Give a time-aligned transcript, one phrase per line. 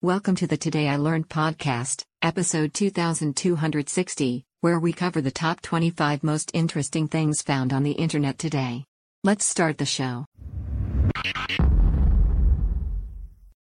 [0.00, 6.22] Welcome to the Today I Learned podcast, episode 2260, where we cover the top 25
[6.22, 8.84] most interesting things found on the internet today.
[9.24, 10.24] Let's start the show.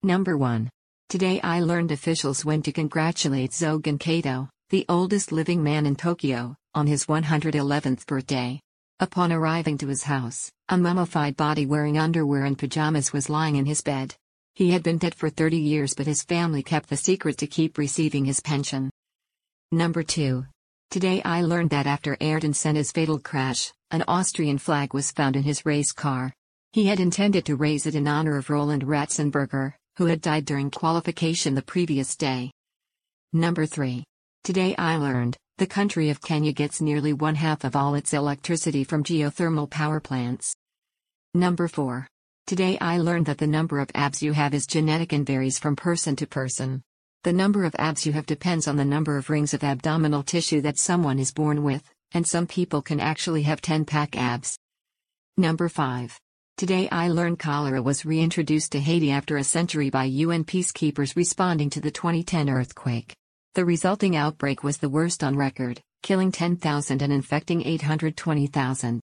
[0.03, 0.69] Number 1.
[1.09, 6.55] Today I learned officials went to congratulate Sogen Kato, the oldest living man in Tokyo,
[6.75, 8.59] on his 111th birthday.
[8.99, 13.65] Upon arriving to his house, a mummified body wearing underwear and pajamas was lying in
[13.65, 14.13] his bed.
[14.57, 17.77] He had been dead for 30 years, but his family kept the secret to keep
[17.77, 18.89] receiving his pension.
[19.71, 20.45] Number 2.
[20.89, 25.43] Today I learned that after Ayrton Senna's fatal crash, an Austrian flag was found in
[25.43, 26.33] his race car.
[26.73, 30.71] He had intended to raise it in honor of Roland Ratzenberger, who had died during
[30.71, 32.49] qualification the previous day.
[33.33, 34.03] Number 3.
[34.43, 38.83] Today I learned the country of Kenya gets nearly one half of all its electricity
[38.83, 40.55] from geothermal power plants.
[41.35, 42.07] Number 4.
[42.47, 45.75] Today I learned that the number of abs you have is genetic and varies from
[45.75, 46.81] person to person.
[47.25, 50.61] The number of abs you have depends on the number of rings of abdominal tissue
[50.61, 54.57] that someone is born with, and some people can actually have 10 pack abs.
[55.35, 56.17] Number 5.
[56.55, 61.69] Today I learned cholera was reintroduced to Haiti after a century by UN peacekeepers responding
[61.71, 63.13] to the 2010 earthquake.
[63.55, 69.01] The resulting outbreak was the worst on record, killing 10,000 and infecting 820,000.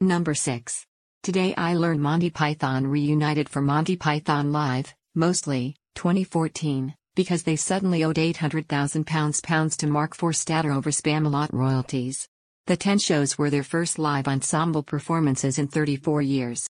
[0.00, 0.84] Number 6.
[1.22, 8.04] Today I learned Monty Python reunited for Monty Python Live, mostly, 2014, because they suddenly
[8.04, 12.28] owed 800,000 pounds pounds to Mark Forstater over Spamalot royalties.
[12.66, 16.66] The 10 shows were their first live ensemble performances in 34 years.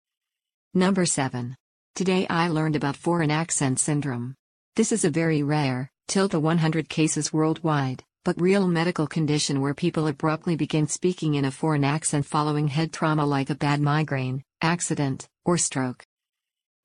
[0.73, 1.55] Number 7.
[1.95, 4.35] Today I learned about foreign accent syndrome.
[4.75, 10.05] This is a very rare, tilde 100 cases worldwide, but real medical condition where people
[10.05, 15.27] abruptly begin speaking in a foreign accent following head trauma like a bad migraine, accident,
[15.43, 16.05] or stroke.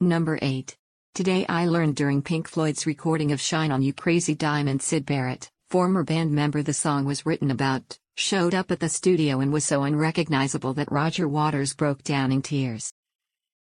[0.01, 0.75] Number 8.
[1.15, 5.51] Today I learned during Pink Floyd's recording of Shine On You Crazy Diamond Syd Barrett,
[5.69, 9.65] former band member the song was written about, showed up at the studio and was
[9.65, 12.91] so unrecognizable that Roger Waters broke down in tears.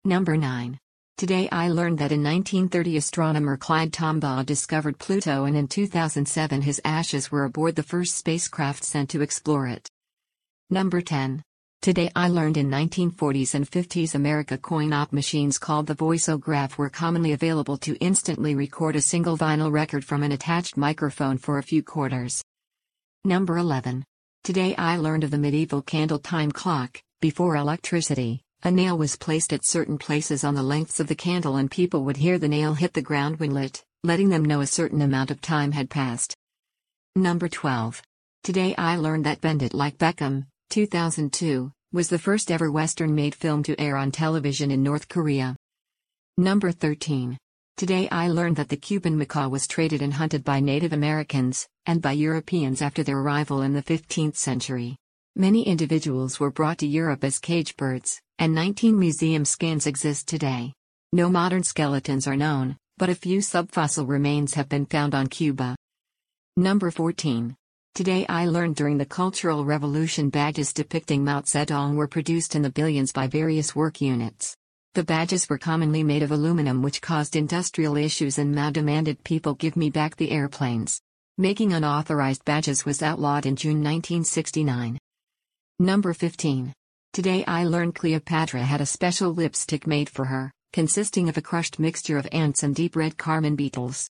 [0.06, 0.78] Number 9.
[1.18, 6.80] Today I learned that in 1930 astronomer Clyde Tombaugh discovered Pluto and in 2007 his
[6.84, 9.88] ashes were aboard the first spacecraft sent to explore it.
[10.70, 11.42] Number 10.
[11.82, 17.32] Today I learned in 1940s and 50s America coin-op machines called the voiceograph were commonly
[17.32, 21.82] available to instantly record a single vinyl record from an attached microphone for a few
[21.82, 22.44] quarters.
[23.24, 24.04] Number 11.
[24.44, 28.44] Today I learned of the medieval candle time clock, before electricity.
[28.64, 32.04] A nail was placed at certain places on the lengths of the candle, and people
[32.04, 35.30] would hear the nail hit the ground when lit, letting them know a certain amount
[35.30, 36.36] of time had passed.
[37.14, 38.02] Number 12.
[38.42, 43.36] Today I learned that Bend It Like Beckham, 2002, was the first ever Western made
[43.36, 45.54] film to air on television in North Korea.
[46.36, 47.38] Number 13.
[47.76, 52.02] Today I learned that the Cuban macaw was traded and hunted by Native Americans, and
[52.02, 54.96] by Europeans after their arrival in the 15th century.
[55.36, 60.72] Many individuals were brought to Europe as cage birds, and 19 museum skins exist today.
[61.12, 65.76] No modern skeletons are known, but a few subfossil remains have been found on Cuba.
[66.56, 67.56] Number 14.
[67.94, 72.70] Today I learned during the Cultural Revolution badges depicting Mao Zedong were produced in the
[72.70, 74.56] billions by various work units.
[74.94, 79.54] The badges were commonly made of aluminum which caused industrial issues and Mao demanded people
[79.54, 81.00] give me back the airplanes.
[81.38, 84.98] Making unauthorized badges was outlawed in June 1969.
[85.78, 86.72] Number 15.
[87.12, 91.78] Today I learned Cleopatra had a special lipstick made for her, consisting of a crushed
[91.78, 94.08] mixture of ants and deep red carmine beetles.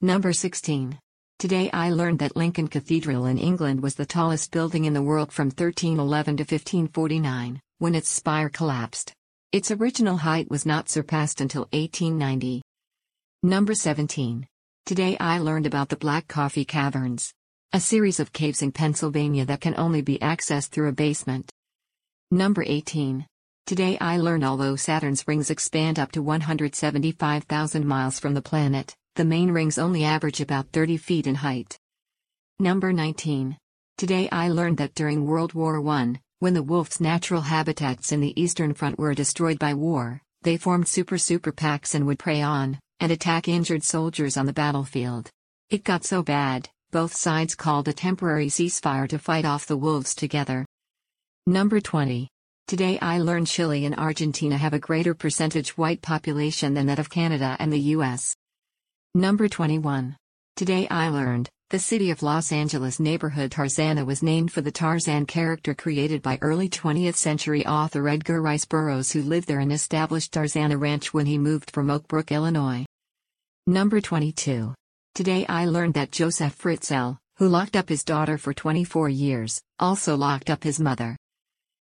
[0.00, 0.98] Number 16.
[1.38, 5.32] Today I learned that Lincoln Cathedral in England was the tallest building in the world
[5.32, 9.12] from 1311 to 1549, when its spire collapsed.
[9.50, 12.62] Its original height was not surpassed until 1890.
[13.42, 14.46] Number 17.
[14.86, 17.32] Today I learned about the Black Coffee Caverns.
[17.72, 21.50] A series of caves in Pennsylvania that can only be accessed through a basement.
[22.32, 23.26] Number 18.
[23.66, 29.24] Today I learned although Saturn's rings expand up to 175,000 miles from the planet, the
[29.24, 31.76] main rings only average about 30 feet in height.
[32.60, 33.58] Number 19.
[33.98, 38.40] Today I learned that during World War I, when the wolf's natural habitats in the
[38.40, 42.78] Eastern Front were destroyed by war, they formed super super packs and would prey on
[43.00, 45.28] and attack injured soldiers on the battlefield.
[45.68, 50.14] It got so bad, both sides called a temporary ceasefire to fight off the wolves
[50.14, 50.64] together.
[51.50, 52.28] Number 20.
[52.68, 57.10] Today I learned Chile and Argentina have a greater percentage white population than that of
[57.10, 58.36] Canada and the US.
[59.16, 60.16] Number 21.
[60.54, 65.26] Today I learned the city of Los Angeles neighborhood Tarzana was named for the Tarzan
[65.26, 70.32] character created by early 20th century author Edgar Rice Burroughs who lived there and established
[70.32, 72.86] Tarzana Ranch when he moved from Oak Brook, Illinois.
[73.66, 74.72] Number 22.
[75.16, 80.16] Today I learned that Joseph Fritzl, who locked up his daughter for 24 years, also
[80.16, 81.16] locked up his mother.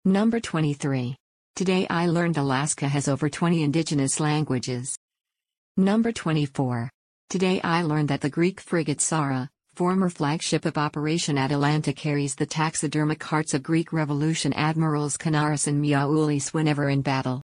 [0.08, 1.18] Number 23.
[1.58, 4.96] Today I learned Alaska has over 20 indigenous languages.
[5.76, 6.90] Number 24.
[7.30, 12.46] Today I learned that the Greek frigate Psara, former flagship of Operation Atalanta carries the
[12.46, 17.42] taxidermic hearts of Greek Revolution admirals Kanaris and Miaoulis whenever in battle.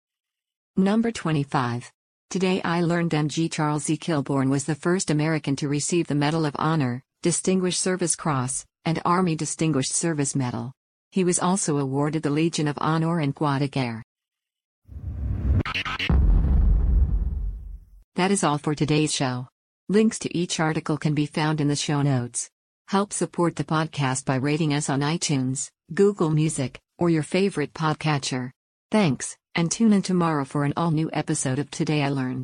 [0.76, 1.90] Number 25.
[2.28, 3.96] Today I learned MG Charles E.
[3.96, 9.00] Kilbourne was the first American to receive the Medal of Honor, Distinguished Service Cross, and
[9.06, 10.74] Army Distinguished Service Medal.
[11.12, 14.04] He was also awarded the Legion of Honor and Guerre.
[18.14, 19.48] That is all for today's show.
[19.88, 22.48] Links to each article can be found in the show notes.
[22.86, 28.50] Help support the podcast by rating us on iTunes, Google Music, or your favorite podcatcher.
[28.92, 32.38] Thanks, and tune in tomorrow for an all new episode of Today I Learned.